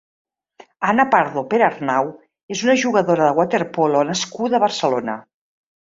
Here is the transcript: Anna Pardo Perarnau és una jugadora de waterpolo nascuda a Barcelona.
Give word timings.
Anna 0.93 1.05
Pardo 1.15 1.43
Perarnau 1.51 2.09
és 2.55 2.65
una 2.69 2.77
jugadora 2.85 3.27
de 3.29 3.37
waterpolo 3.41 4.03
nascuda 4.13 4.59
a 4.61 4.63
Barcelona. 4.65 5.19